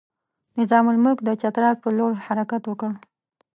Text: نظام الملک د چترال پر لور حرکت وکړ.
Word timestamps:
نظام 0.59 0.85
الملک 0.93 1.17
د 1.23 1.29
چترال 1.41 1.75
پر 1.81 1.91
لور 1.97 2.13
حرکت 2.25 2.63
وکړ. 2.67 2.91